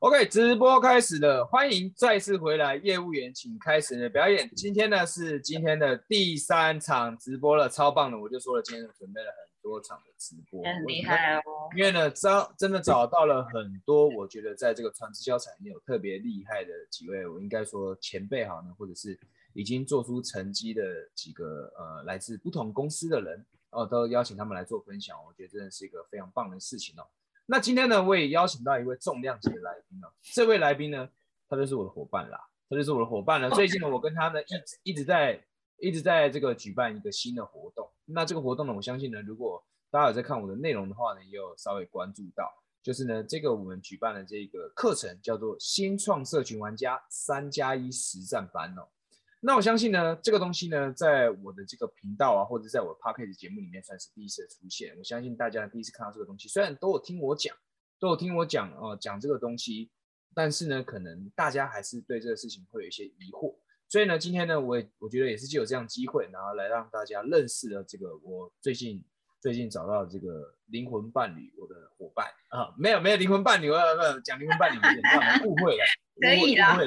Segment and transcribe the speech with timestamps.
[0.00, 4.46] OK，直播开始了，欢迎再次回来，业务员，请开始你的表演。
[4.54, 8.18] 今天呢是今天的第三场直播了，超棒的！
[8.18, 11.42] 我就说了，今天准备了很多场的直播，很厉害哦。
[11.74, 19.18] 因为呢，找真的找到了很多，我觉得在这个传直销产业有特别厉害的几位，我应该说前辈好呢，或者是
[19.54, 20.82] 已经做出成绩的
[21.14, 27.06] 几个呃来自不同公司的人哦，都邀请他们来做分享，我觉得真的是一个非常棒的事情哦。
[27.48, 30.08] 那今天呢，我也邀请到一位重量级的来宾哦。
[30.34, 31.08] 这位来宾呢，
[31.48, 33.48] 他就是我的伙伴啦，他就是我的伙伴了。
[33.50, 35.44] 最近呢，我跟他呢一直一直在
[35.78, 37.88] 一直在这个举办一个新的活动。
[38.04, 48.88] 那这个活动呢，我相信呢，如果大家有在看我的内容的话呢，也有稍微关注到，就是呢，这个我们举办的这个课程叫做新创社群玩家三加一实战班哦。
[49.40, 54.96] 那我相信呢，这个东西呢，在我的这个频道啊，或者在我的 podcast 节目里面，算是第一次出现。
[54.98, 57.54] 我相信大家第一次看到这个东西，虽然都有听我讲，
[58.00, 59.90] 都有听我讲哦，讲这个东西，
[60.34, 63.54] 但是呢，可能大家还是对这个事情会有一些疑惑。
[63.88, 69.04] 所以呢，今天呢，我也我觉得也是借有这样机会，然后来让大家认识了这个我最近
[69.40, 75.84] 最近找到这个灵魂伴侣，我的伙伴啊，没有没有灵魂伴侣，呃不讲灵魂伴侣有点让误会了，
[76.20, 76.78] 可以啦。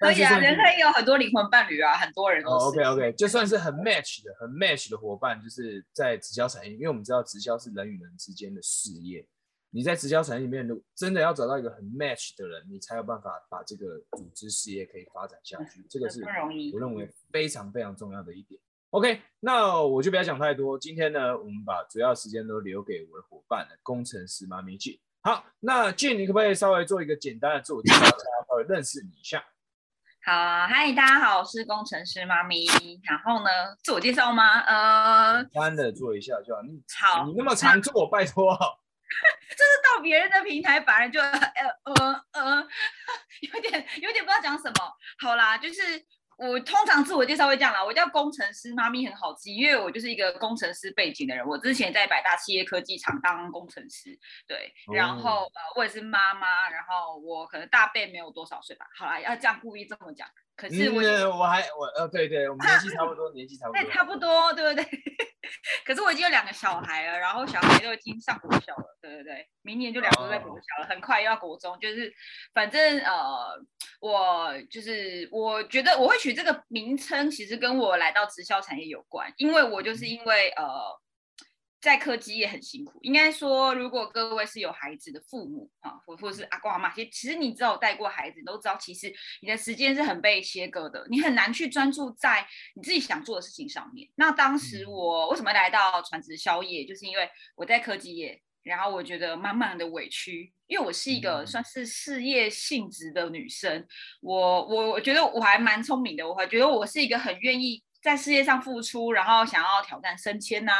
[0.00, 2.80] 可以啊，人可以有很多灵魂伴侣啊，很多人都是。
[2.80, 9.24] OK OK，就算是很 match 的、很 match 的伙伴，就是在直销产业，因为我们知道直销是人与人之间的事业。
[9.72, 15.84] 你在直销产业里面，如真的要找到一个很 match 的人，你才有办法把这个组织事业可以发展下去。
[15.88, 16.24] 这个是
[16.72, 18.60] 我认为非常非常重要的一点。
[18.88, 20.76] OK，那我就不要讲太多。
[20.78, 24.98] 今天呢，我们把主要时间都留给我的伙伴了，工程师妈咪 Jane。
[25.20, 28.16] 好，那 Jane，你可不可以稍微做一个简单的自我介绍，大家
[28.48, 29.44] 稍微认识你一下？
[30.30, 32.64] 好，嗨，大家好，我是工程师妈咪。
[33.02, 33.50] 然后呢，
[33.82, 34.60] 自我介绍吗？
[34.60, 36.62] 呃，简单的做一下就好。
[36.62, 38.56] 你好，你那么常做，拜托。
[39.50, 41.32] 这是到别人的平台，反而就呃
[41.82, 42.68] 呃呃，
[43.52, 44.74] 有点有点不知道讲什么。
[45.18, 45.82] 好啦，就是。
[46.48, 51.46] 我通常自我介绍会这样啦，我叫工程师妈咪很好记，因为我就是一个工程师背景的人。
[51.46, 58.86] 我之前在百大企业科技厂当工程师，对，然后呃我也是妈妈，然后我可能大辈没有多少岁吧。
[58.98, 60.26] 好啦，要这样故意这么讲。
[60.56, 61.02] 可是我
[61.38, 64.84] 我还我呃对对，我们年纪差不多，年纪差不多，对差不多，对不对？
[65.84, 72.12] 可是我已经有两个小孩了，然后小孩都已经上国小了，对对对，明年就两个都在国小了，很快又要国中，就是
[72.52, 73.58] 反正呃，
[74.00, 80.64] 我就是我觉得我会取这个名称，其实跟我来到直销产业有关，因为我就是因为呃。
[81.80, 89.10] 在科技业很辛苦，应该说，如果各位是有孩子的父母啊，或或者是阿公阿妈，其实其实你知道带过孩子，你都知道，其实
[89.40, 94.06] 你的时间是很被切割的，你很难去专注在你自己想做的事情上面。
[94.16, 97.26] 那当时我为什么来到传直销业，就是因为
[97.56, 103.86] 我在科技业，然后我觉得满满的委屈，因为我是一个算是事业性质的女生，
[104.20, 107.82] 我我我觉得我还蛮聪明的，我还觉得我是一个很愿意。
[108.02, 110.72] 在事业上付出，然后想要挑战升迁呐，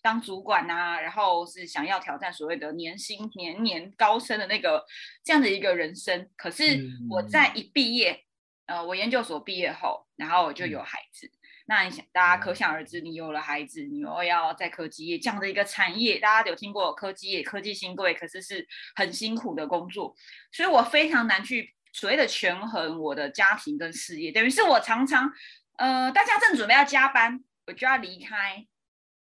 [0.00, 4.84] 当主管呐，然后是想要挑战所谓的年薪年年高升的那个
[5.24, 6.28] 这样的一个人生。
[6.36, 6.80] 可是
[7.10, 8.24] 我在一毕业，
[8.66, 11.28] 呃，我研究所毕业后，然后我就有孩子。
[11.66, 20.14] 那你想，大家可想而知，你有了孩子，你又要在科技业这样的一个产业，大家有听过科技业、科技新贵，可是是很辛苦的工作，
[20.52, 25.32] 所以我非常难去所谓的权衡我的家庭跟事业，等于是我常常。
[25.80, 28.62] 呃，大家正准备要加班，我就要离开，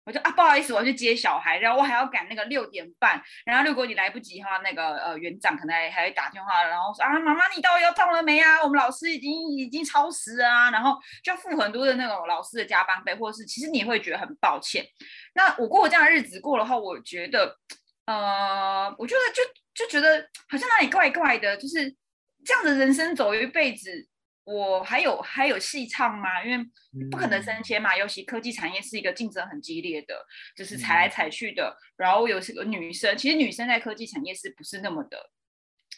[0.03, 8.62] 我就啊不好意思，我要去接小孩，然后我还要赶那个六点半，然后如果你来不及的话，那个呃园长可能还还会打电话，然后说啊妈妈你到底要到了没啊？
[8.62, 14.86] 我们老师已经已经超时啊，然后就要付很多的那种老师的加班费，或者是其实你会觉得很抱歉。
[15.36, 17.56] 那我过这样的日子过了后，我觉得
[18.06, 19.41] 呃，我觉得就
[19.74, 21.90] 就觉得好像哪里怪怪的，就是
[22.44, 24.09] 这样的人生走一辈子。
[24.52, 26.44] 我还有还有戏唱吗？
[26.44, 26.66] 因为
[27.12, 31.78] 不可能升迁嘛，尤其科技产业是一个竞争很激烈的，就是踩来踩去的。
[31.96, 35.30] 然后有是个女生，其实女生在科技产业是不是那么的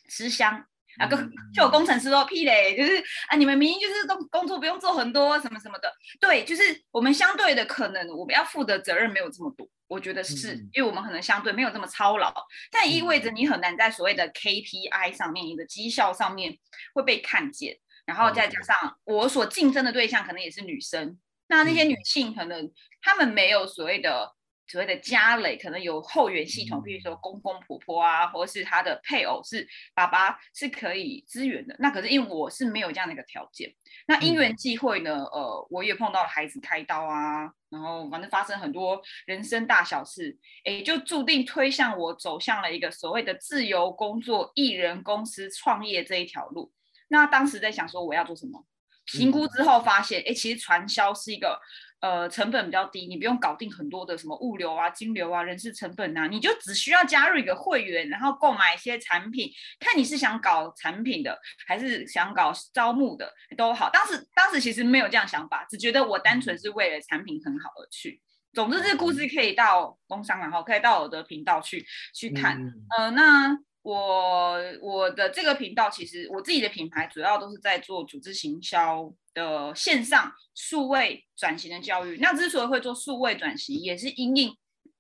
[0.10, 0.52] 吃香
[0.98, 1.08] 啊？
[1.08, 1.18] 工
[1.56, 5.90] 就有工程师说屁嘞，就是啊，你们明明就是工工作不用做很多什么什么的。
[6.20, 6.62] 对，就是
[6.92, 12.34] 我们相对的可能我们要负的责任没有这么多，我觉得是因为我们可能相对没有这么操劳，
[12.70, 16.58] 但意味着你很难在所谓的 KPI 上面，你的绩效上面
[16.94, 17.78] 会被看见。
[18.06, 22.72] 然后再加上我所竞争的对象可能也是女生，那那些女性可能
[23.02, 24.34] 她们没有所谓的
[24.68, 31.76] 所谓的家累，可能有后援系统，比如说公公婆婆啊，或是她的配偶是爸爸，是可以支援的。
[31.80, 33.74] 那可是因为我是没有这样的一个条件，
[34.08, 46.72] 那因缘际会呢，呃，我也碰到了孩子开刀啊，然后反正发生很多人生大小事，哎，就注定推向我走向了一个所谓的自由工作、艺人公司创业这一条路。
[47.12, 48.66] 那当时在想说我要做什么，
[49.06, 51.62] 评估之后发现，哎，其实传销是一个。
[52.02, 63.88] 呃，成本比较低，你不用搞定很多的什么物流啊、金流啊、人事成本啊，你就只需要加入一个会员，然后购买一些产品，看你是想搞产品的，还是想搞招募的都好。
[63.92, 68.20] 当时当时其实没有这样想法，只觉得我单纯是为了产品很好而去。
[68.52, 71.86] 总之，这个故事可以到工商，然后可以到我的频道去
[72.16, 72.60] 去看。
[72.98, 73.56] 呃，那。
[73.84, 82.18] 我我的这个频道其实我自己的品牌主要都是在做组织行销的线上数位转型的教育。
[82.18, 84.56] 那之所以会做数位转型，也是因应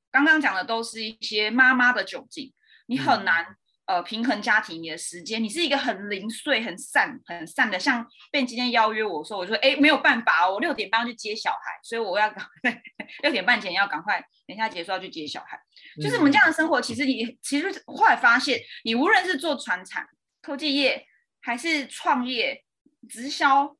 [0.09, 2.53] 刚刚讲的都是一些妈妈的窘境，
[2.87, 3.57] 你很难。
[3.91, 7.77] 呃，平衡家庭你的时间，你是一个很零碎、很散、很散的。
[7.77, 12.81] 像被今天邀约我说，我说哎，没有办法，我六点半要去接小孩，所以我要赶快
[13.21, 15.59] 六点半前要赶快，等一下结束要去接小孩。
[16.01, 20.07] 就是我们这样的生活，其实你其实后来发现，你无论是做传产、
[20.41, 21.05] 科技业，
[21.41, 22.63] 还是创业、
[23.09, 23.75] 直销，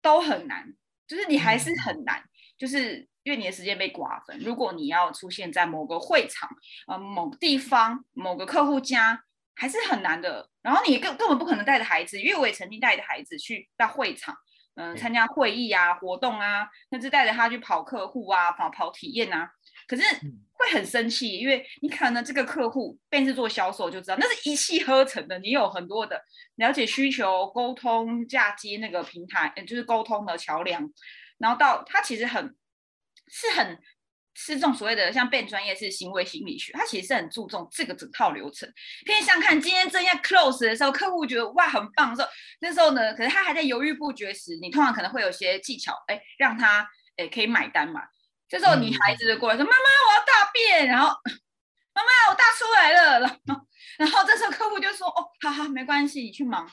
[0.00, 0.72] 都很难。
[1.06, 2.24] 就是你还是很难，
[2.56, 4.38] 就是因为你的时间被瓜分。
[4.38, 6.48] 如果你要出现在某个会场、
[6.86, 9.22] 呃某地方、某个客户家。
[9.60, 14.34] 还是很难的，然后你根根本不可能带着孩子，因为我也曾经带着孩子去到会场，
[14.76, 19.50] 嗯，参加会议啊、活动啊，甚至带着他去跑客户啊、跑跑体验啊，
[19.86, 20.02] 可是
[20.54, 26.18] 会很生气，因为你可能这个客户便是做销售就知道，那是一气呵成的，你有很多的
[26.54, 30.90] 了解需求、沟通、嫁接那个平台，就是沟通的桥梁，
[31.36, 32.56] 然后到他其实很
[33.28, 33.78] 是很。
[34.34, 38.72] 是这种所谓的像变专业是行为心理学，它其实是很注重这个整套流程。
[39.04, 42.28] 偏向看今天正要 close 的时候，客户觉得哇很棒的时候，
[42.60, 48.02] 那时候呢，可是他还在犹豫不决时，你通常可能会有些技巧，哎，让他哎可以买单嘛。
[48.48, 49.76] 这时候你孩子就过来说：“妈妈，
[50.08, 51.08] 我要大便。”然后
[51.92, 53.20] 妈妈，我大出来了。
[53.20, 53.66] 然后
[53.98, 56.68] 然后这时候客户就说：“哦，好好，没关系，你去忙。”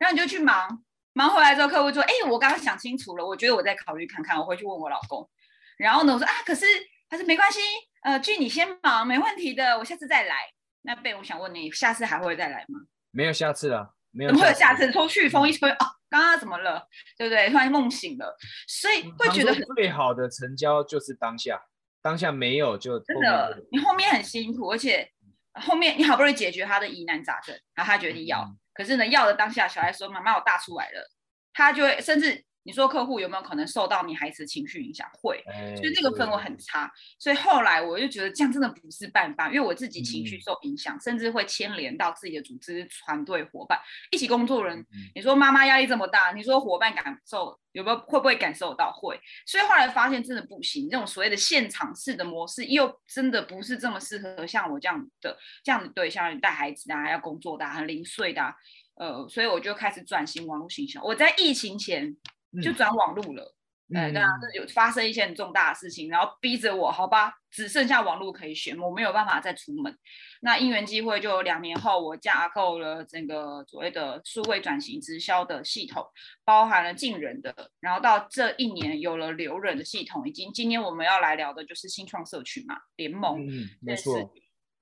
[0.00, 0.82] 然后你就去忙，
[1.12, 5.30] 忙回来之后，客户说：“哎，我刚刚想清楚了，我觉得我再考虑看看，我回去问我老公。”
[5.78, 6.66] 然后呢，我说：“啊，可是。”
[7.12, 7.60] 他说没关系，
[8.00, 10.50] 呃，俊你先忙，没问题的，我下次再来。
[10.80, 12.80] 那贝，我想问你，下次还会再来吗？
[13.10, 14.30] 没有下次了，没有。
[14.30, 14.90] 怎么会有下次？
[14.90, 16.88] 抽去风一吹哦，刚刚怎么了？
[17.18, 17.50] 对不对？
[17.50, 18.34] 突然梦醒了，
[18.66, 21.60] 所以会觉得最好的成交就是当下，
[22.00, 25.06] 当下没有就真的，你后面很辛苦，而且
[25.52, 31.10] 后面你好不容易解决他的疑难杂症，然后他决定要，可是呢，要的当下，小孩说妈妈我大出来了，
[31.52, 32.42] 他就会甚至。
[32.64, 35.08] 你说客户有没有可能受到你孩子情绪影响？
[35.20, 35.42] 会，
[35.76, 36.90] 所以那个氛围很差。
[37.18, 43.78] 所以后来我就觉得这样真的不是办法，因为我自己情绪受影响，甚至会牵连到自己的组织团队伙伴
[44.10, 44.86] 一起工作人。
[45.14, 48.92] 你说妈妈压力这么大，你说伙伴感受有没有会不会感受到？
[48.92, 49.18] 会。
[49.44, 58.54] 所以后来发现真的不行，这种所谓的现场式的模式又真的不是这么适合像我这样的这样的对象带孩子啊，要工作的很零碎的，
[58.94, 61.02] 呃，所以我就开始转型网络形象。
[61.04, 62.16] 我在疫情前。
[62.60, 63.54] 就转网路了，
[63.94, 69.96] 哎，对啊，有发生一些很重大的事情，然后逼着我，好吧，只剩下网路可以选，我没有办法再出门。
[70.40, 76.04] 那因缘机会，就两年后，我架构了整个所谓的数位转型直销的系统，
[76.44, 84.32] 包含了进人的，然后到这一年有了留人的系统，已经今天我们要来聊的就是新创社群嘛，联盟，嗯，没错，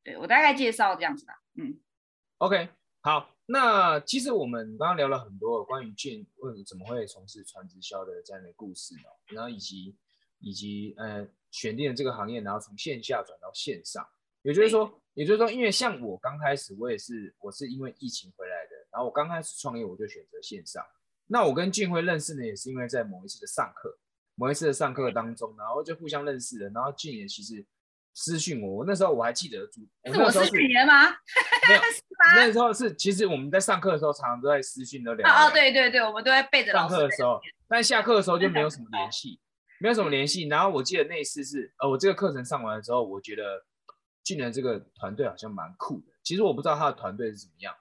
[0.02, 1.78] 对我大概介绍这样子吧，嗯
[2.38, 2.68] ，OK，
[3.02, 3.28] 好。
[3.52, 9.96] 那其实我们刚刚聊了很多关于建问怎么会从事传直销的这样的故事哦，然后以及
[10.38, 14.06] 以及呃选定了这个行业，然后从线下转到线上，
[14.42, 20.84] 也就是说，也就是说，因为像我刚开始我也是我是因为疫情回来的，然后我刚开始创业我就选择线上。
[21.26, 23.98] 那我跟俊辉认识呢，也是因为在某一次的上课，
[24.36, 27.66] 某一次的上课当中，然后就互相认识了，然后俊也其实。
[28.12, 29.80] 私讯我，我那时候我还记得住，
[30.12, 31.08] 是我私讯你的吗？
[31.68, 31.80] 没有，
[32.36, 35.28] 那时候是其实我们在上课的时候，常常都在私讯都聊。
[35.28, 39.40] 哦，对对对，我们都在背着上课的时候，但下课的时候就没有什么联系，
[39.78, 40.48] 没有什么联系。
[40.48, 43.64] 然后我记得那一次是，呃，我这个课程上完了之后，我觉得
[44.22, 46.12] 进来这个团队好像蛮酷的。
[46.22, 47.74] 其实我不知道他的团队是怎么样。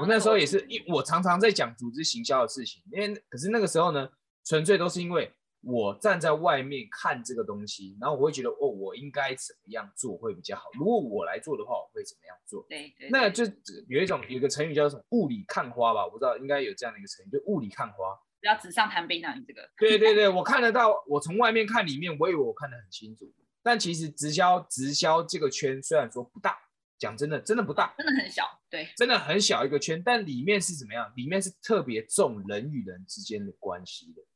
[0.00, 4.08] 我那时候也是，因我常常在讲组织行销的事情，因为可是那个时候呢，
[4.44, 5.34] 纯粹都是因为。
[5.66, 10.64] 我站在外面看这个东西，然后我会觉得哦，我应该怎么样做会比较好？
[10.78, 12.64] 如果我来做的话，我会怎么样做？
[12.68, 13.44] 对对，那就
[13.88, 18.14] 有一种有个成语叫什么“雾里看花”吧，我不知道应该有这样的一个成语，就“雾里看花”。
[18.40, 19.66] 不要纸上谈兵啊，你这个。
[19.78, 26.58] 对对对，我看得到，我从外面看里面，我以为我看得很清楚，但其实直销直销这个圈虽然说不大，
[26.98, 31.10] 讲真的真的不大，真的很小，对，真的很小一个圈，但里面是怎么样？
[31.16, 34.26] 里面是特别重人与人之间的关系的，对，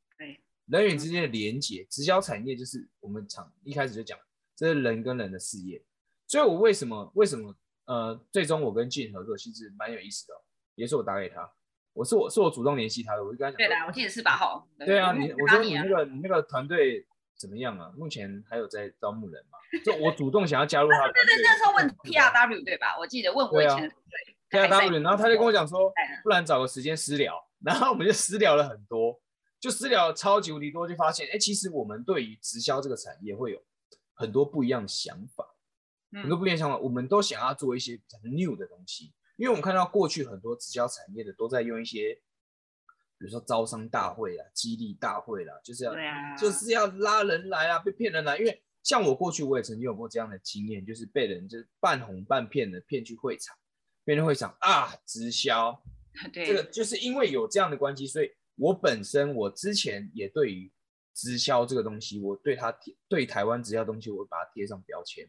[0.69, 1.85] 人与人之间的连接。
[1.89, 4.17] 直销产业就是我们厂一开始就讲，
[4.55, 5.83] 这是人跟人的事业。
[6.27, 7.53] 所以我为什么为什么
[7.85, 10.33] 呃，最终我跟俊合作，其实蛮有意思的，
[10.75, 11.49] 也是我打给他。
[11.93, 13.57] 我是我是我主动联系他的，我就跟他讲。
[13.57, 14.67] 对的，我记得是八号。
[14.77, 17.91] 对啊，你我说你那个你那个团队怎么样啊？
[17.97, 19.57] 目前还有在招募人吗？
[19.83, 21.07] 就我主动想要加入他。
[21.11, 22.95] 对对，那时候问 P R W 对吧？
[22.99, 25.91] 我记得问我以前的对 P R W，然后他就跟我讲说，
[26.23, 27.33] 不然找个时间私聊，
[27.65, 29.19] 然后我们就私聊了很多，
[29.59, 33.61] 就私聊超级无敌多，就发现哎，其实我们对于直销这个产业会有
[34.13, 35.45] 很多不一样的想法，
[36.13, 39.13] 很多不一样想法，我们都想要做一些比较 new 的东西。
[39.37, 42.13] 因为我们看到过去很多直销产业的都在用一些，
[43.17, 45.93] 比如说招商大会啊、激励大会啦，就是要
[46.37, 48.37] 就是要拉人来啊，被骗人来。
[48.37, 53.55] 因为像我过去我也曾经有过这样的经验，就是被人就是半哄半骗的骗去会场，
[54.03, 55.81] 骗去会场啊，直销。
[56.33, 60.69] 对，这个就是因为有这样的关系，所以我本身我之前也对于
[61.15, 65.27] 直销这个东西，我对它贴对台湾直销东西，我把它贴上标签，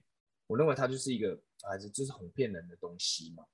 [0.49, 3.45] 我认为它就是一个还是就是哄骗人的东西嘛。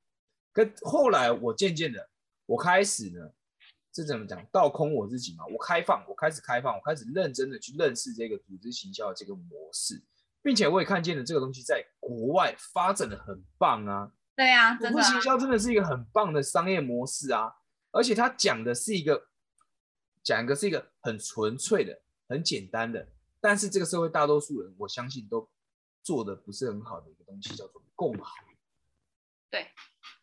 [0.52, 2.08] 可后来我渐渐的，
[2.46, 3.30] 我开始呢，
[3.92, 4.44] 这怎么讲？
[4.50, 5.44] 倒空我自己嘛。
[5.46, 10.02] 我开放，我开始开放，我开始认真的去认识这个组织行销的这个模式，
[10.42, 14.10] 并且我也看见了这个东西在国外发展的很棒啊。
[14.34, 17.52] 对啊，组织行销真的是一个很棒的商业模式啊。
[17.92, 19.28] 而且它讲的是一个，
[20.26, 23.06] 讲一个是一个很纯粹的、很简单的，
[23.40, 25.48] 但是这个社会大多数人，我相信都
[26.02, 28.34] 做的不是很好的一个东西，叫做共好。
[29.48, 29.68] 对。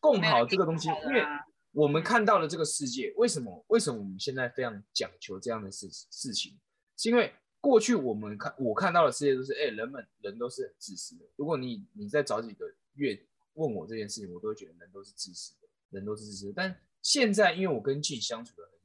[0.01, 1.24] 共好这个东西，因为
[1.72, 3.63] 我们看到了这个世界，为什么？
[3.69, 6.60] 为什么我们现在非常讲求这样的事事情？
[6.98, 11.24] 是因为过去我们看我看到的世界都是，哎，人们人都是很自私的。
[11.38, 13.17] 如果你你再早几个月
[13.53, 16.53] 问我这件事情，我都会觉得人都是自私的，人都是自私的。
[16.53, 18.82] 但现在，因为我跟静相处的很久，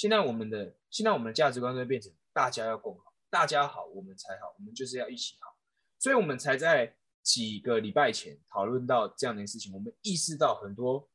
[0.00, 5.54] 现在我们的现在我们的价值观会变成大家要共好，大家好我们才好，我们就是要一起好，
[5.98, 6.96] 所以我们才在。
[7.22, 11.06] 几个礼拜前讨论到这样的事情，我们意识到很多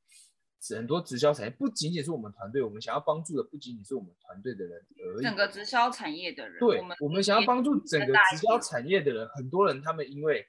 [0.69, 6.59] 很多直销产业不仅仅是我们团队，我们想要帮助的不仅仅是我们团队的人而已，整个直销产业的人。
[6.59, 10.47] 对，我们想要帮助整个直销产业的人，很多人他们因为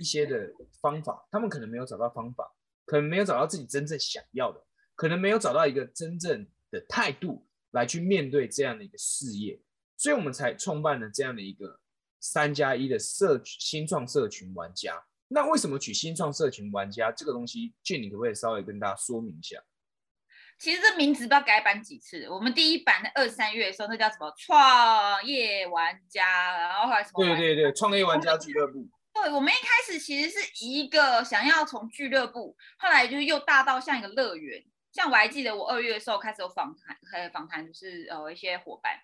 [0.00, 0.50] 一些的
[0.80, 2.50] 方法，他们可能没有找到方法，
[2.86, 4.64] 可能没有找到自己真正想要的，
[4.94, 9.60] 可能没有找到一个真正的态度来去面对这样的一个事业，
[9.96, 11.80] 所以我们才创办了这样的一个。
[12.22, 17.72] 三加一的社新创社群玩家，那为什么取新创社群玩家这个东西？
[17.82, 19.58] 俊，你可不可以稍微跟大家说明一下？
[20.58, 22.28] 其实这名字不知道改版几次。
[22.28, 27.24] 我们第一版的二三月的时候，那叫什么创业玩家，然后后来什么？
[27.24, 28.86] 对对对，创业玩家俱乐部。
[29.14, 34.62] 对，我们一开始其实是一个想要从俱乐部，后来就是又大到像一个乐园。
[34.92, 38.98] 像我还记得，我二月的时候开始有访谈，开始访谈就是呃一些伙伴。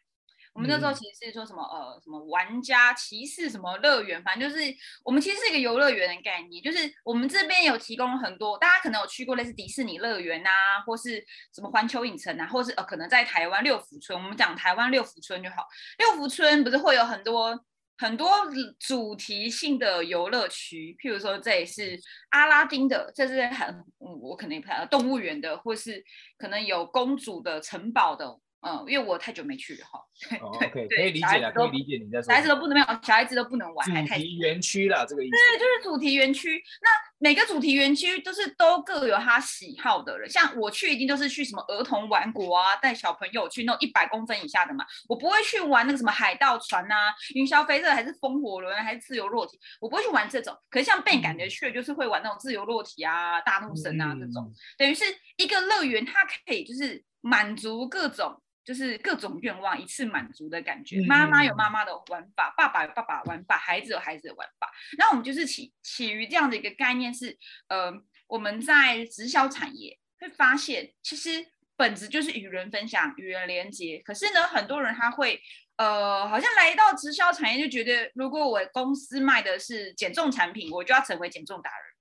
[0.53, 4.75] 我们那时候其实是说什么呃什么玩家骑士什么乐园，反正就是
[5.05, 11.23] 我们其实是一个游乐园的概念，就是我们这边有提供很多，大家可能有去过类似迪士尼乐园啊，或是
[11.55, 15.57] 什么环球影城啊，或是呃可能在台湾六福村，我们讲台湾六福村就好，
[15.99, 17.63] 六福村不是会有很多
[17.99, 18.31] 很多
[18.79, 21.99] 主题性的游乐区，譬如说这里是
[22.31, 26.05] 阿拉丁的，这是很我肯定不太动物园的，或是
[26.37, 28.39] 可能有公主的城堡的。
[28.63, 30.39] 嗯，因为我太久没去哈，对
[30.71, 32.25] 对对，可以理解了，可以理解你在说。
[32.25, 35.37] 小孩子都不能没有，小孩子都不能玩，主题园区了这个意思。
[35.37, 36.61] 对，就是主题园区。
[36.83, 50.57] 那每个主题园区都是都各有他喜好的人，像我去一定都是去什么儿童玩国啊，带小朋友去那种一百公分以下的嘛，我不会去玩那个什么海盗船啊、云霄飞车还是风火轮还是自由落体，我不会去玩这种。
[50.71, 55.05] 可是像被感觉去就是会玩那种自由落体啊、大怒神啊这种，等于是
[55.37, 58.43] 一个乐园，它可以就是满足各种。
[58.67, 64.69] 就是各种愿望一次满足的感觉，妈妈有妈妈的玩法，爸爸有爸爸玩法，孩子有孩子的玩法。
[64.99, 67.93] 那我们就是起起于这样的一个概念是，呃，
[68.27, 71.47] 我们在直销产业会发现，其实
[71.77, 74.03] 本质就是与人分享、与人连接。
[74.05, 75.41] 可是呢，很多人他会，
[75.77, 81.96] 呃，好像来到直销产业就觉得，如果我公司卖的是减重产品，我就要成为减重达人。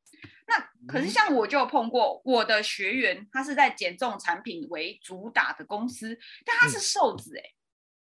[0.47, 7.43] 那可是像我就碰过我的学员，他是在减重产品为主打的公司，但他是瘦子哎，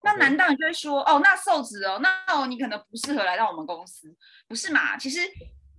[0.03, 4.13] 那难道你就会说哦，那瘦子哦，那哦你可能不适合来到我们公司，
[4.47, 4.97] 不是嘛？
[4.97, 5.21] 其实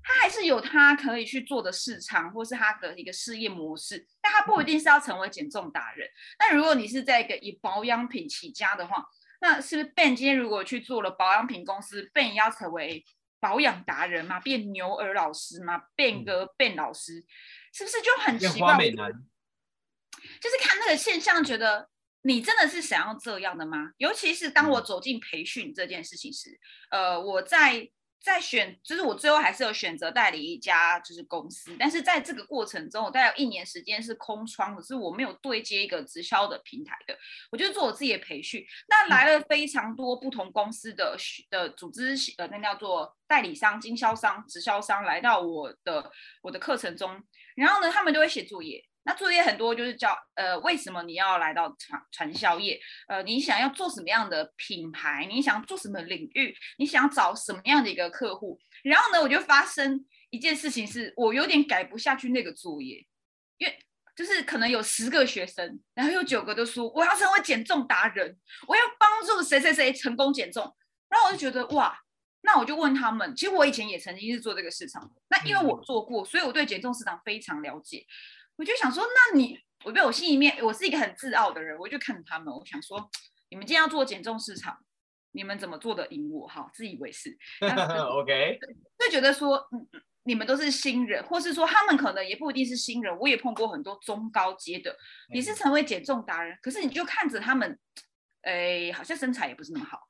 [0.03, 6.09] 他还是有他可以去做的市场，或是他的一个事业模式，但他不一定是要成为减重达人。
[6.39, 9.05] 那如果你是在一个以保养品起家的话，
[9.41, 13.05] 那是不是 Ben 今天如果去做了保养品公司，Ben 要成为
[13.41, 17.25] 保养达人嘛，变牛儿老师嘛，变个变老师，
[17.73, 18.77] 是不是就很奇怪？
[20.41, 21.89] 就是看那个现象，觉得
[22.23, 23.93] 你真的是想要这样的吗？
[23.99, 26.59] 尤其是当我走进培训这件事情时，
[26.91, 27.91] 呃，我在。
[28.21, 37.17] 在选，就是我最后还是有选择代理一家就是公司，但是在这个过程中，我大概有一年时间是空窗的，是我没有对接一个直销的平台的，
[37.51, 38.65] 我就做我自己的培训。
[38.89, 41.17] 那来了非常多不同公司的
[41.49, 46.11] 的组织，呃，那叫做代理商、经销商、直销商来到我的
[46.43, 47.23] 我的课程中，
[47.55, 48.85] 然后呢，他们就会写作业。
[49.09, 52.79] 那作业很多，就是叫呃，为什么你要来到传传销业？
[53.07, 55.27] 呃，你想要做什么样的品牌？
[55.31, 56.55] 你想做什么领域？
[56.77, 58.61] 你想找什么样的一个客户？
[58.83, 63.03] 然后呢，我就发生一件事情，是我有点改不下去那个作业，
[63.57, 63.79] 因为
[64.15, 68.37] 就是可能有十个学生，然后有九个都说我要成为减重达人，
[68.67, 70.77] 我要帮助谁谁谁成功减重。
[71.09, 71.99] 然后我就觉得哇，
[72.43, 78.05] 那我就问他们，其实我以前也曾经是做这个市场的，那因为我做过，所以我对减重市场非常了解。
[78.59, 83.09] 我就想说，那你，我在我心里面，我是一个很自傲的人，我就看着他们，我想说，
[83.51, 84.77] 你们今天要做减重市场，
[85.31, 86.49] 你们怎么做的赢我？
[86.49, 87.39] 哈，自以为是。
[88.19, 88.59] OK，
[88.99, 89.87] 就觉得说，嗯，
[90.25, 94.97] 你们都是新人，或是说他们可能也不一定是新人，我也碰过很多中高阶的，
[95.33, 97.79] 也是成为减重达人，可是你就看着他们，
[98.43, 100.01] 哎，好像身材也不是那么好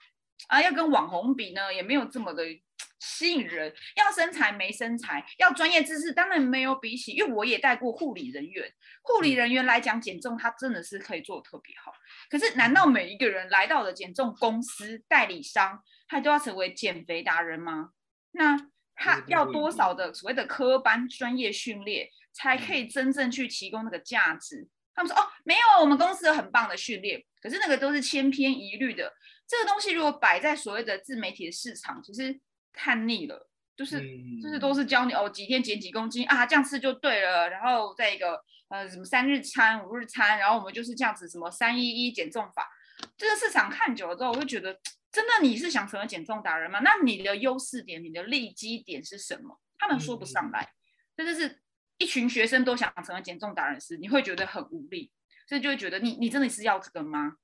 [0.49, 2.43] 啊，要跟网红比呢，也没有这么的。
[3.00, 11.92] 吸引人要身材没身材，要专业知识当然没有比起，因为我也带过护理人员，护理人员来讲减重，他真的是可以做的特别好。
[12.30, 17.90] 可是难道每一个人来到了减重公司代理商，他都要成为减肥达人吗？
[18.32, 18.56] 那
[18.94, 24.68] 他要多少的所谓的科班专业训练，才可以真正去提供那个价值？
[24.94, 29.12] 他们说哦，没有，我们公司有很棒的训练，可是那个都是千篇一律的。
[29.49, 32.40] 这个东西如果摆在所谓的自媒体的市场，其实。
[32.73, 34.01] 看腻了，就是
[34.43, 37.49] 就是都是教你哦，几天减几公斤啊，这样吃就对了。
[37.49, 42.69] 然后再一个呃，什么三日餐、五日餐，然后我们就是这样子，什么三一一减重法。
[43.17, 44.79] 这个市场看久了之后，我就觉得，
[45.11, 46.81] 真的你是想成为减重达人吗？
[46.81, 49.61] 那你的优势点、你的利基点是什么？
[49.79, 50.69] 他们说不上来。
[51.17, 51.63] 这就是
[51.99, 55.11] 一群学生都想成为减重达人时，你会觉得很无力，
[55.49, 57.35] 所以就会觉得你你真的是要这个吗？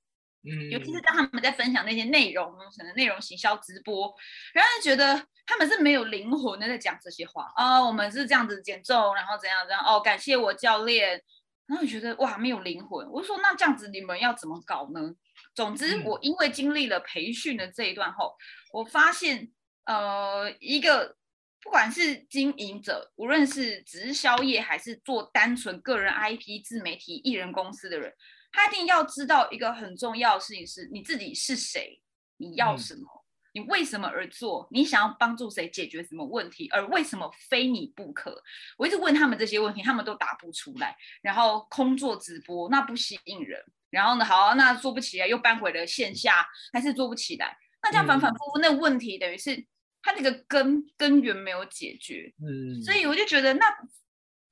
[0.46, 4.14] 嗯，尤其是当他们在分享那些内容，可能内容行销直播，
[4.52, 11.22] 然后觉得他们是没有灵魂的在讲这些话啊，我们是这样子减重，然后怎样怎样哦，感谢我教练，
[11.66, 15.14] 然后觉得哇没有灵魂，我说那这样子你们要怎么搞呢？
[15.54, 18.36] 总之我因为经历了培训的这一段后，
[18.70, 19.50] 我发现
[19.86, 21.16] 呃一个
[21.62, 28.12] 不管是经营者，无论是直销业还是做单纯个人 IP 自媒体艺人公司的人。
[28.54, 32.00] 他一定要知道一个很重要的事情是，你自己是谁，
[32.36, 38.40] 你要什么，你为什么而做，你想要帮助谁解决什么问题，而为什么非你不可？
[38.78, 40.96] 我一直问他们这些问题，他们都答不出来。
[41.20, 47.58] 然后空做直播那不吸引人，然后呢，好，那做不起来又搬回了线下，还是做不起来。
[47.82, 49.66] 那这样反反复复，那问题等于是
[50.00, 52.32] 他那个根根源没有解决。
[52.38, 53.66] 嗯，所以我就觉得，那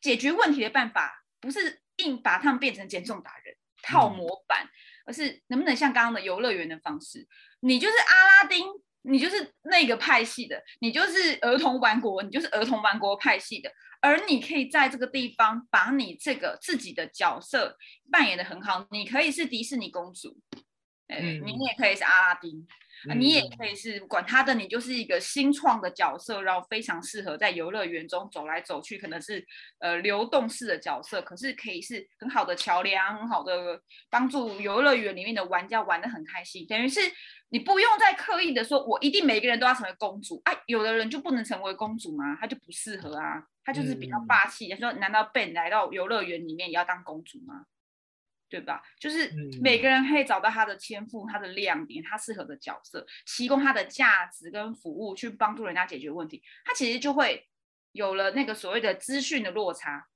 [0.01, 3.57] 解决问题的办法不是硬把他们变成减重达人。
[3.83, 4.68] 套模板，
[5.05, 7.27] 而是能不能像刚刚的游乐园的方式？
[7.61, 8.66] 你就是阿拉丁，
[9.03, 17.77] 你就是那个派系的，你就是儿童王国，你就是儿童王国派系的，而你可以在这个地方把你这个自己的角色
[18.11, 20.40] 扮演的很好，你可以是迪士尼公主，
[21.12, 22.66] 哎，你也可以是阿拉丁。
[23.16, 29.44] 你也可以是管他的，你就是一个新创的角色，然后非常适合在游乐园中走来走去，可能是
[29.81, 36.64] 呃流动式的角色，可是可以是很好的桥梁，很好的帮助游乐园里面的玩家玩的很开心。
[36.68, 37.01] 等于是
[37.48, 42.38] 你不用再刻意的说，我一定每个人都要成为公主，哎，有的人就不能成为公主吗？
[42.40, 44.72] 他就不适合啊，他就是比较霸气。
[44.77, 47.64] 说难道 Ben 来到游乐园里面也要当公主吗？
[48.53, 48.83] 对吧？
[49.01, 56.43] 就是每个人可以找到他的天赋、他的亮点、他适合的角色，提供他的价值跟服务，去帮助人家解决问题。
[56.65, 57.49] 他其实就会
[57.93, 60.07] 有了那个所谓的资讯的落差，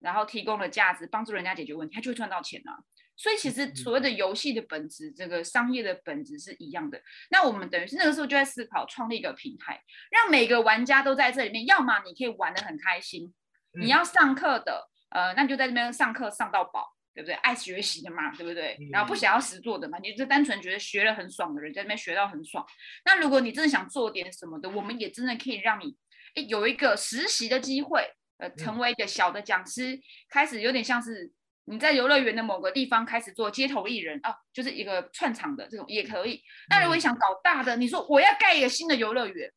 [0.00, 2.76] 然后提供了价值，帮助人家解决问题，他就会赚到钱啊。
[3.16, 7.00] 所以其实所谓的游戏的本质，这个商业的本质是一样的。
[7.30, 11.64] 那我们等于是那个时候就在思考创立一个平台，让每个玩家都在这里面。
[11.64, 13.32] 要么你可以玩的很开心，
[13.80, 16.95] 你要上课的，呃，那就在这边上课上到饱。
[17.16, 17.34] 对不对？
[17.36, 18.76] 爱学习的嘛，对不对？
[18.92, 22.62] 然后不想要实做的嘛，你就单纯觉得学了很爽的人，在那边学到很爽。
[23.06, 25.96] 那如果你真的想做点什么的，我们也真的可以让你
[26.34, 29.98] 诶有一个实习的机会，呃，成为一个小的讲师，
[30.28, 31.32] 开始有点像是
[31.64, 36.42] 你在游乐园的某个地方开始做街头艺人啊，就是一个串场的这种也可以。
[36.68, 39.50] 那如果你想搞大的，你说我要盖一个新的游乐园。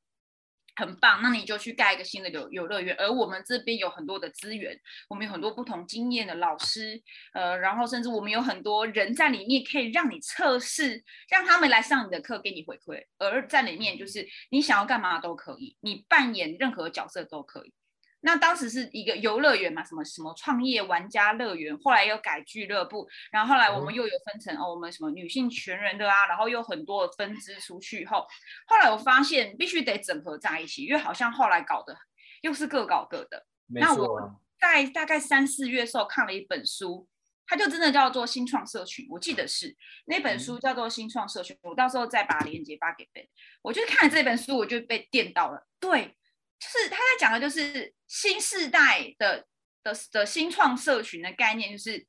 [0.80, 2.96] 很棒，那你就去盖一个新的游游乐园。
[2.98, 7.02] 而我们这边有很多的资源，我们有很多不同经验的老师，
[7.34, 13.04] 呃，然后甚至我们有很多人在里面，可以让你测试，让他们来上你的课，给你回馈。
[13.18, 17.74] 而在里面，就是你想要干嘛都可以，你扮演任何角色都可以。
[18.22, 28.28] 那当时是一个游乐园嘛，什么什么创业玩家乐园，后来又改俱乐部，然后后来我们又有分成哦，我们什么女性全人的啊，然后又很多分支出去后，
[28.68, 31.96] 后来我发现必须得整合在一起，因为好像后来搞的
[32.42, 33.46] 又是各搞各的。
[33.68, 37.08] 那我在大概三四月时候看了一本书，
[37.48, 39.74] 它就真的叫做新创社群，我记得是
[40.08, 43.26] 那本书叫做新创社群，我到时候再把链接发给 Ben。
[43.62, 46.16] 我就看了这本书，我就被电到了，对。
[46.60, 49.46] 就是他在讲的，就是新时代的
[49.82, 52.06] 的的新创社群的概念，就是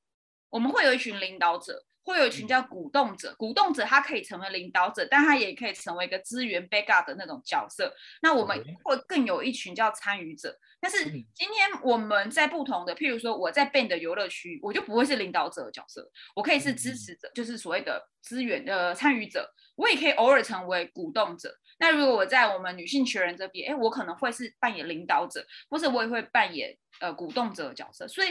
[0.48, 3.32] 我们会有一群领导者，会有一群叫鼓动者。
[3.38, 7.94] 鼓动者他可以成为领导者，但他也可以成为一个资源 backup 的那种角色。
[8.22, 10.58] 那我们会更有一群叫参与者。
[10.80, 19.54] 但是今天我们在不同的，譬如说我在 b a n 的游乐区，我就不会是领导者的角色，我可以是支持者，就是所谓的资源的参与者。
[19.76, 21.54] 我也可以偶尔成为鼓动者。
[21.80, 28.06] 那如果我在我们女性学人这边，哎，我可能会是扮演领导者，或者我也会扮演呃鼓动者的角色。
[28.06, 28.28] 所以，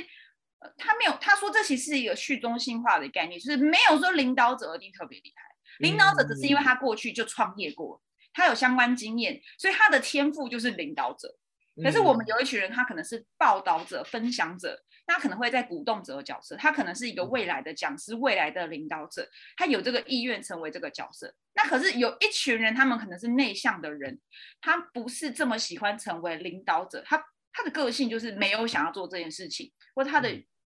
[0.59, 5.43] 呃，他没有他说这其实是一个去中心化的概念，就是没有说领导者一定特别厉害，
[5.79, 8.01] 领导者只是因为他过去就创业过，
[8.33, 11.35] 他有相关经验，所以他的天赋就是领导者。
[11.83, 14.81] 可是我们有一群人，他可能是报道者、分享者。
[15.11, 21.33] 他可能会在鼓动者的角色，他可能是一个未来的讲师、未来的领导者，他有这个意愿成为这个角色。
[21.55, 24.19] 那可是有一群人，他们可能是内向的人，
[24.61, 27.19] 他不是这么喜欢成为领导者，他
[27.51, 30.29] 他的个性就是没有想要做这件事情，或者他的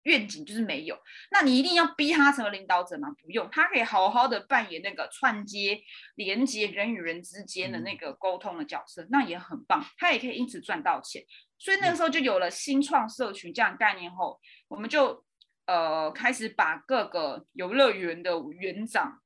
[0.05, 0.99] 愿景就是没有。
[1.31, 3.09] 那你一定要逼他成为领导者吗？
[3.23, 5.81] 不用，他可以好好的扮演那个串接、
[6.15, 11.23] 连接人与人之间的那个沟通的角色，那也很棒，他也可以因此赚到钱。
[11.59, 15.23] 所以那个时候就有了新创社群这样概念后，我们就
[15.67, 19.21] 呃开始把各个游乐园的园长，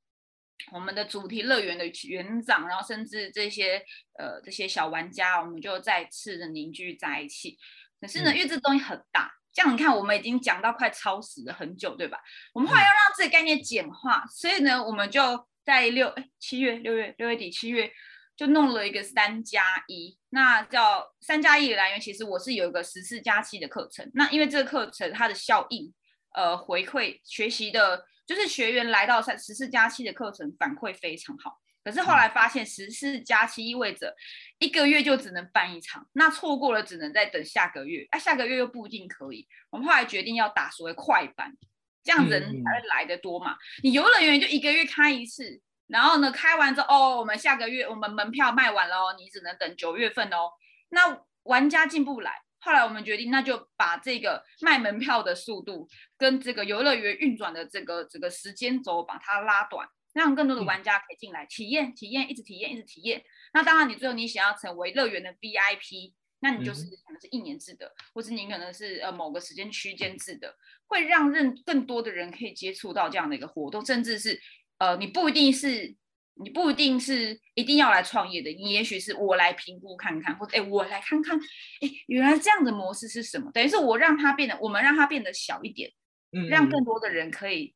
[0.73, 3.85] 我们的主题乐园的园长，然后甚至这些
[4.19, 7.57] 呃这些小玩家，我们就再次的凝聚在一起。
[8.01, 12.19] 可是呢，因为这东西很大，这样你看我们已经讲到快超时了很久，对吧？
[12.53, 17.91] 我们后来要让这个概念简化，所以呢，我们就在六哎七月六月六月底七月。
[18.37, 24.11] 就弄了一个三加一，那叫三加一的来源，其实我是有一个十四加七的课程。
[24.13, 25.95] 那因为这个课程它的效应，
[26.35, 31.61] 呃，回馈学习的，就是学员来到三十四加七的课程反馈非常好。
[31.85, 34.15] 可是后来发现十四加七意味着
[34.59, 39.47] 一个月就只能办一场，那错过了只能再等下个月，啊，下个月又不一定可以。
[39.71, 41.55] 我们后来决定要打所谓快班，
[42.03, 43.57] 这样人才会来的多嘛。
[43.83, 45.61] 你游乐园就一个月开一次。
[45.87, 50.51] 然后呢，开完之后，哦，我们下个月我们门票卖完了哦，你只能等九月份哦。
[50.89, 63.23] 那玩家进不来，后来我们决定，那就把这个卖门票的速度跟这个游乐园运转的这个这个时间轴把它拉短，让更多的玩家可以进来体验体验，一直体验一直体验。
[63.53, 74.41] 那当然，你最后你想要成为乐园的 VIP，那你就是可能是一年制的，或者你可能是呃某个时间区间制的，会让任更多的人可以接触到这样的一个活动，甚至是。
[74.79, 75.95] 呃，你不一定是，
[76.37, 83.51] 你不一定是一定要来创业的，你也许是我来评估看看，或者哎，我来看看，哎，原来这样的模式是什么？
[83.53, 85.91] 等于是我让它变得，我们让它变得小一点，
[86.33, 87.75] 嗯，让更多的人可以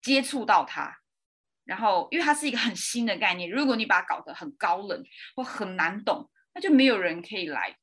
[0.00, 0.98] 接触到它。
[1.64, 5.04] 然后，因为它是一个很新的概念，如果你把它搞得很高冷
[5.36, 7.76] 或很难懂，那就没有人可以来，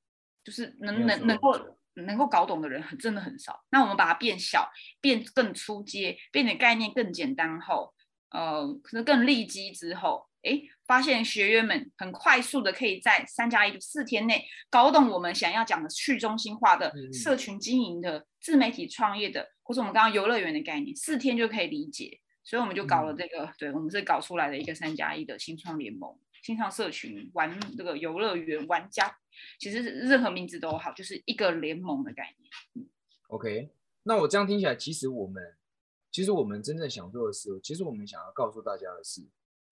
[0.44, 3.64] 就是能能能够能够搞懂的人很真的很少。
[3.70, 4.68] 那我们把它变小，
[5.00, 7.94] 变更出街，变得概念更简单后。
[8.32, 29.16] 呃，可能更利基之后，诶，发现学员们很快速的可以在三加一的四天内搞懂我们想要讲的去中心化的社群经营的自媒体创业的，或者我们刚刚游乐园的概念，四天就可以理解，所以我们就搞了这个，对我们是搞出来的一个三加一的新创联盟，新创社群玩这个游乐园玩家，
[29.60, 32.88] 其实任何名字都好，就是一个联盟的概念。
[33.30, 33.70] OK，
[34.04, 35.42] 那我这样听起来，其实我们。
[36.16, 39.22] 其实我们真正想做的事，其实我们想要告诉大家的是，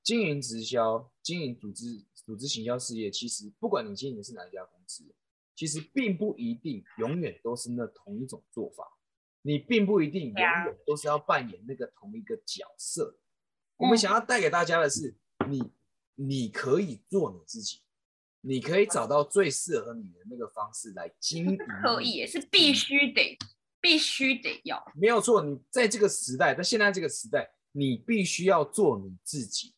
[0.03, 5.05] 经营直销、经营组织、组织行销事业，其实不管你经营的是哪一家公司，
[5.55, 8.83] 其实并不一定永远都是那同一种做法。
[9.43, 13.17] 你并不一定永远都是要扮演那个同一个角色。
[13.77, 15.15] 我们想要带给大家的是，
[15.47, 15.71] 你
[16.15, 17.79] 你可以做你自己，
[18.41, 21.57] 你可以找到最适合你的那个方式来经营。
[21.81, 23.37] 可以，也是必须得。
[23.83, 25.43] 必须得要，没有错。
[25.43, 29.75] 你在这个时代，在现在这个时代，你必须要做你自己，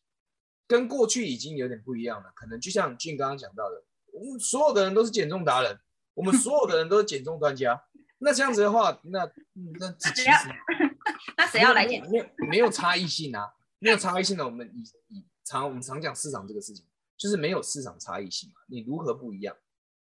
[0.68, 2.30] 跟过去已经有点不一样了。
[2.36, 5.76] 可能就像俊刚刚讲到的，我们所有的人都是减重达人，
[6.14, 7.82] 我们所有的人都是减重专家。
[8.18, 9.28] 那这样子的话，那
[9.80, 10.30] 那其实
[11.36, 12.00] 那谁要来减？
[12.08, 14.44] 没有没有差异性啊，没有差异性的。
[14.44, 18.60] 我们以以常我们常讲市场这个事情，就是没有市场差异性嘛。
[18.68, 19.56] 你如何不一样？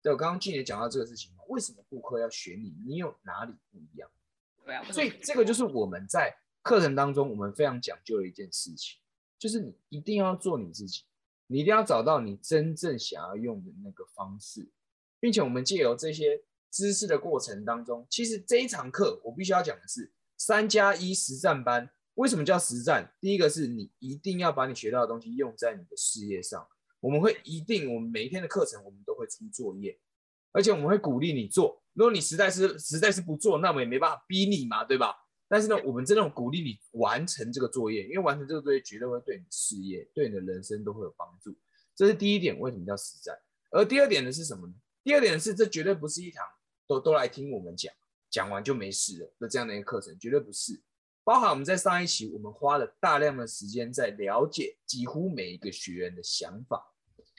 [0.08, 2.74] 对我刚刚俊也讲到这个事情嘛，为什么顾客要选你？
[2.86, 4.08] 你有哪里不一样？
[4.64, 8.98] 对啊，所以这个就是我们在课程当中我们非常讲究的一件事情，
[9.38, 11.02] 就是你一定要做你自己，
[11.46, 14.66] 你一定要找到你真正想要用的那个方式，
[15.20, 21.90] 并且我们借由这些知识的过程当中，其实这一堂课我必须要讲的是三加一实战班。
[22.14, 23.12] 为什么叫实战？
[23.20, 26.66] 第一个是你一定要把你学到的东西用在你的事业上。
[27.00, 29.98] 我们会一定，我们每一天的课程我们都会出作业，
[30.52, 31.82] 而且我们会鼓励你做。
[31.94, 35.14] 如果你实在是实在是不做，那我们也没办法逼你嘛，对吧？
[35.48, 41.56] 但是呢，我们真的鼓励你完成这个作业，因为完成这个作业绝对会对你事业、对你的人生都会有帮助。
[41.96, 43.36] 这是第一点，为什么叫实战？
[43.70, 44.74] 而第二点呢是什么呢？
[45.02, 46.44] 第二点是这绝对不是一堂
[46.86, 47.92] 都都来听我们讲，
[48.30, 50.82] 讲完就没事了的这样的一个课程，绝对不是。
[51.28, 56.82] 包含我们在上一期，我们花了大量的时间在了解几乎每一个学员的想法，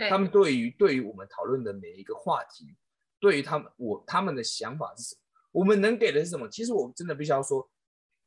[0.08, 2.76] 他们对于对于我们讨论的每一个话题，
[3.20, 5.22] 对于他们我他们的想法是什么？
[5.54, 6.48] 我们能给的是什么？
[6.48, 7.68] 其实我真的必须要说，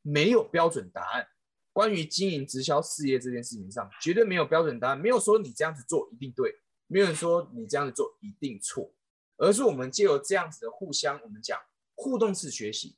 [0.01, 1.25] 没有标准答案。
[1.73, 6.53] 关于经营直销事业这件事情上，绝对没有标准答案，没有说你这样子做一定对，
[6.89, 8.93] 没有人说你这样子做一定错，
[9.37, 11.57] 而是我们借由这样子的互相，我们讲
[11.95, 12.97] 互动式学习。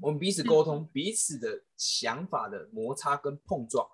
[0.00, 3.84] 我们彼此沟通，彼此的想法的摩擦跟碰撞，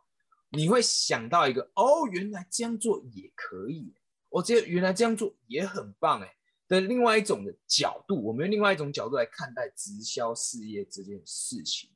[0.50, 3.94] 你会想到一个哦，原来这样做也可以，
[4.28, 6.36] 我觉得原来这样做也很棒哎
[6.68, 11.90] 的另外一种的角度，我们用另外一种角度来看待直销事业这件事情，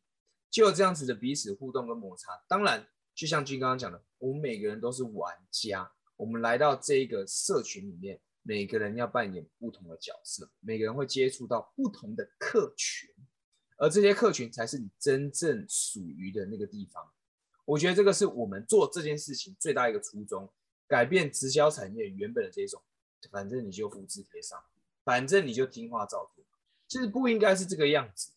[0.50, 2.32] 就有这样子的彼此互动跟摩擦。
[2.48, 13.08] 当然，就像君刚刚讲的，我们每个人都是玩家，我们来到这个社群里面，每个人要扮演不同的角色，每个人会接触到不同的客群。
[13.78, 17.02] 而这些客群才是你真正属于的那个地方。
[17.64, 20.50] 我觉得这个是我们做这件事情最大一个初衷，
[20.86, 22.82] 改变直销产业原本的这种，
[23.30, 24.62] 反正你就复制贴上，
[25.04, 26.44] 反正你就听话照做。
[26.86, 28.32] 其实不应该是这个样子，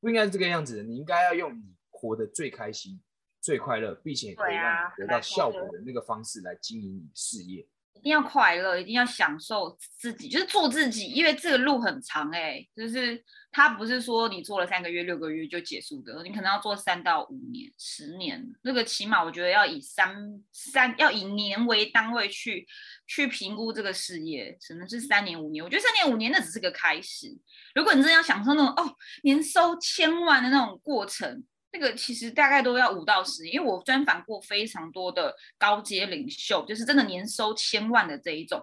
[0.00, 0.82] 不应该是这个样子的。
[0.82, 2.98] 你应该要用你活得最开心、
[3.40, 7.66] 最快乐，并且可以让你得到效果的那个方式来经营你事业。
[7.94, 11.06] 一定要快乐，一定要享受自己，就是做自己。
[11.06, 18.44] 因为这个路很长，哎，就是它不是说你做了三个月、六个月就结束的，你可能要做三到五年、十年。
[18.62, 20.16] 那个起码我觉得要以三
[20.50, 22.66] 三要以年为单位去
[23.06, 25.62] 去评估这个事业，可能是三年、五年。
[25.62, 27.28] 我觉得三年、五年那只是个开始。
[27.74, 31.44] 如果你真的要享受那种哦年收千万的那种过程。
[31.72, 38.62] 那个其实大概都要五到十年，因为我专访过非常多的高阶领袖，就是真的年收千万的这一种，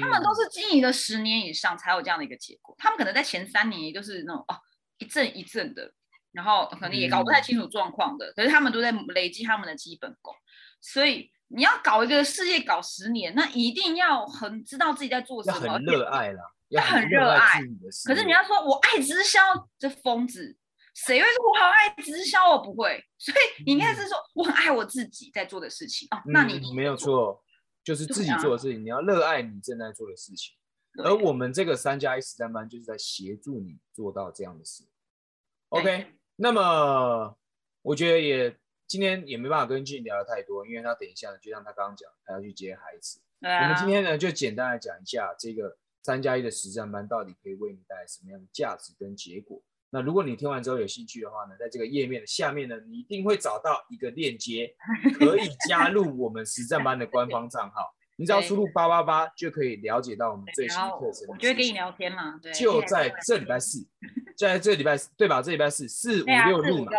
[0.00, 2.74] 他们都是经营了十年以上才有这样的一个结果。
[2.78, 4.56] 他们可能在前三年也就是那种哦
[4.98, 5.92] 一阵一阵的，
[6.32, 10.34] 然后可能也搞不太清楚状况的，可是他们都在累积他们的基本功。
[10.80, 17.60] 所以你要搞一个事业搞十年，那一定要很知道自己在做什么，很热爱了，要很热爱。
[18.06, 19.40] 可是你要说我爱直销，
[19.78, 20.56] 这疯子。
[21.06, 22.50] 谁会说我好爱直销？
[22.50, 26.20] 我不会，所以你应该是说我很爱我自己在做的事情哦。
[26.26, 27.40] 那你没有错，
[27.84, 30.56] 就是自己做的事情，你要热爱你正在做的事情。
[31.04, 34.84] 而我们这个三加一实战班就是在协助你做到这样的事。
[35.68, 37.36] OK，那么
[37.82, 38.58] 我觉得也
[38.88, 43.20] 今天也没办法跟俊聊的太多，因为他等一下就像他刚刚讲，他要去接孩子。
[43.40, 49.62] 我们今天呢就简单的讲一下这个三加一的实战班到底可以为你带来什么样的价值跟结果。
[49.90, 54.74] 那如果你听完之后有兴趣的话呢，在这个页面的下面呢，你一定会找到一个链接，
[55.18, 57.94] 可以加入我们实战班的官方账号。
[58.20, 61.28] 你只要输入八八八就可以了解到我们最新课程。
[61.28, 62.52] 我觉得跟你聊天嘛，对。
[62.52, 63.86] 就在这礼拜四，
[64.36, 65.40] 在这礼拜四对吧？
[65.40, 66.90] 这礼拜四四五六日嘛，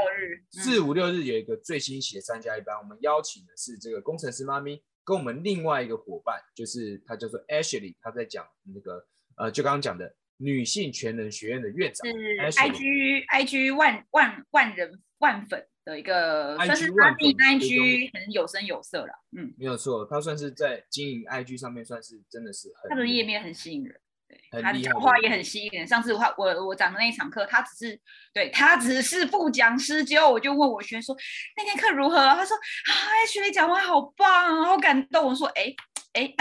[0.49, 10.15] 四五六日有一个最新写三加一班，我们邀请的是这个工程师妈咪，跟我们另外一个伙伴，就是他叫做 Ashley，他在讲那个呃，就刚刚讲的。
[10.41, 23.99] 女性全能学院的院长是 IG IG 万万万人万粉的一个，算是他自己 IG 很有声有色了，嗯，没有错，他算是在经营 IG 上面算是真的是很，他的页面很吸引人，
[24.29, 25.85] 对，他的讲话也很吸引人。
[25.85, 27.99] 上次我我我讲的那一场课，他只是
[28.33, 31.13] 对他只是副讲师，结果我就问我学员说
[31.57, 32.95] 那天课如何，他说啊，
[33.27, 35.27] 学姐讲话好棒，好感动。
[35.27, 35.75] 我说哎。
[36.13, 36.33] 哎，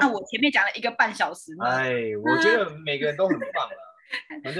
[0.00, 1.52] 那我前面讲了一个半小时。
[1.62, 3.76] 哎，我觉得每个人都很棒了。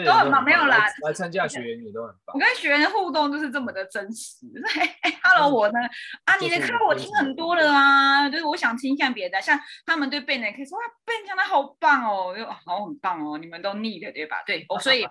[0.04, 2.38] 都很人忙没有啦来参加学员也都很棒我。
[2.38, 4.44] 跟学员的互动就是这么的真实。
[4.80, 5.78] 哎哎，Hello，我呢？
[6.24, 9.56] 啊，你的课我听很多了啊，就是我想听一下别的，像
[9.86, 14.42] 他们对 Ben 的 case，哇，Ben 讲的好棒哦，又好很棒哦，你们都腻了对吧？
[14.44, 15.06] 对，哦，所以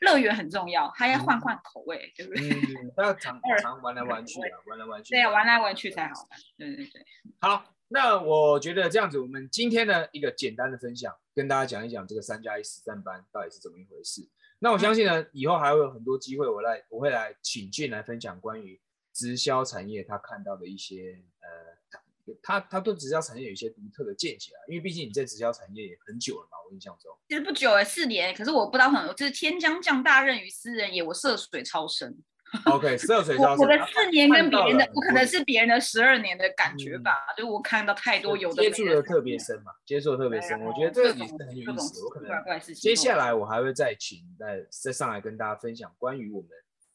[0.00, 2.48] 乐园很重要，还要换换口味，对不对？
[2.50, 5.10] 嗯，要常常玩来玩去啊，玩来玩去。
[5.10, 6.40] 对，玩来玩去才好玩。
[6.56, 7.04] 对对对，
[7.38, 7.62] 好，
[7.94, 14.28] 那我觉得这样子，我们今天呢一个简单的分享，跟大家讲一讲这个三加一实战班到底是怎么一回事。
[14.58, 18.80] 那我相信呢，以后还会有很多机会，我来我会来请进来分享关于
[19.12, 27.16] 直销产业他看到的一些呃，他他对直销产业有一些独特的见解啊，因为毕竟你在直销产业也很久了嘛，我印象中。
[27.28, 32.18] 其实不久哎，四年，可是我不知道很，就是天将降大任于斯人也，我涉水超深。
[32.66, 33.58] OK， 涉水超深。
[33.58, 42.04] 我我的四年跟别人的我可能是别人的十二年的感觉吧，就是我看到太多有的接触的特别深嘛，接触的特别深，我觉得这个也是很有意思的。
[42.04, 42.34] 我可能。
[42.74, 46.50] 接下来我还会再请再再上来跟大家分享关于我们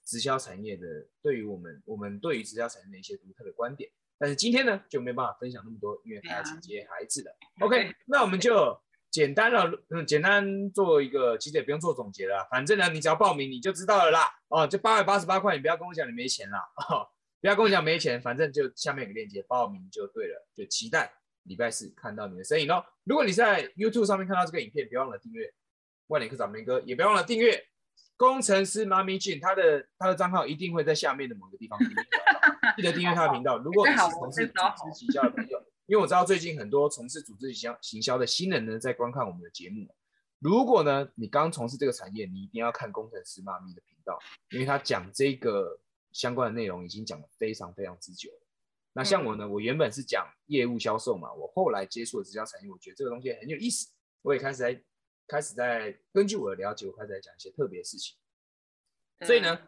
[0.05, 0.85] 直销产业的，
[1.21, 3.89] 对于我们我们对于直销产业的一些独特的观点。
[4.17, 7.31] 但是今天呢就没办法分享那么多，因为还要去接孩子了。
[7.61, 8.77] OK，那我们就
[9.11, 14.29] 简单了嗯简单做一个，其实也不用做总结了，反正呢你只要报名你就知道了啦。
[14.49, 17.07] 哦，就八百八十八块，你不要跟我讲你没钱啦，哦，
[17.41, 21.11] 不要跟我讲没钱，反正就下面有个链接报名就对了，就期待
[21.43, 22.83] 礼拜四看到你的身影哦。
[23.03, 25.51] 如果你在 YouTube 上面看到这个影片，别忘了订阅
[26.07, 27.63] 万年课长明哥，也别忘了订阅
[28.17, 31.95] 工程师妈咪俊，他的他的账号一定会在下面的某个地方订阅，
[32.75, 33.57] 记得订阅他的频道。
[33.59, 39.91] 如果你是从事组织行销的朋友，因为我知道最近很多从事组织行销行销的新人呢在观看我们的节目。
[40.37, 44.19] 如果呢你刚从事这个产业，你一定要看工程师妈咪的频道，
[44.51, 45.79] 因为他讲这个
[46.11, 48.47] 相关的内容已经讲得非常非常之久了。
[48.93, 54.83] 那像我呢，我原本是讲业务销售嘛，我后来接触了直销产业，我觉得这个东西很有意思，我也开始在
[55.27, 58.15] 开始在根据我的了解，我开始在讲一些特别的事情。
[59.25, 59.59] 所以呢，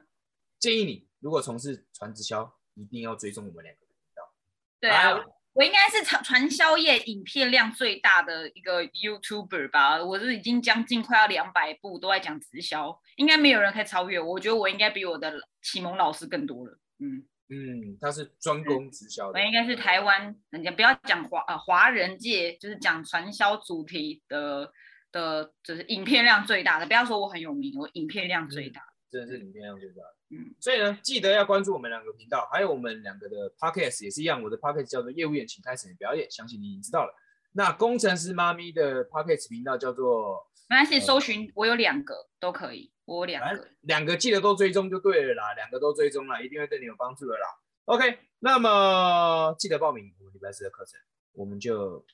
[0.60, 4.34] 建议你如果从事传直销，一定要追踪我们两个频道。
[4.80, 5.20] 对啊，
[5.54, 14.34] 我应该是传传销业影片量最大的一个 YouTuber 吧，我是已经将近快要两百部都在讲直销，应该没有人可以超越我。
[14.34, 16.80] 我觉得我应该比我的启蒙老师更多了。
[17.00, 24.72] 嗯嗯，他是专攻直销的，我应该是台湾人家不要讲华呃华人界，就是讲传销主题的
[25.12, 26.86] 的，就是影片量最大的。
[26.86, 28.82] 不要说我很有名，我影片量最大。
[29.12, 30.16] 真的是影片量最大的。
[30.30, 34.42] 嗯，所以呢，记得要关注我们两个频道，还有我们两个的 podcast 也是一样。
[34.42, 37.14] 我的 podcast 叫做业务员，请开始你的表演，相信你已经知道了。
[37.52, 43.68] 那工程师妈咪的 podcast 频道叫做，没关系，搜寻我有两个都可以，我有两个。
[43.82, 47.48] 两个记得都追踪就对了啦，两个都追踪了，一定会对你有帮助的啦。
[47.86, 50.98] OK，那么记得报名我们礼拜四的课程，
[51.34, 52.06] 我们就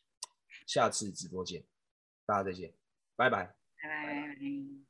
[0.65, 1.63] 下次直播见，
[2.25, 2.73] 大家再见，
[3.15, 3.53] 拜拜。
[3.79, 4.86] 拜拜。